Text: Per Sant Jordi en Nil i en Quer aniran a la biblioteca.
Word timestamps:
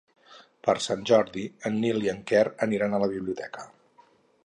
Per 0.67 0.73
Sant 0.85 1.03
Jordi 1.09 1.45
en 1.71 1.77
Nil 1.85 2.01
i 2.09 2.13
en 2.17 2.25
Quer 2.33 2.43
aniran 2.67 2.97
a 3.01 3.05
la 3.05 3.15
biblioteca. 3.17 3.73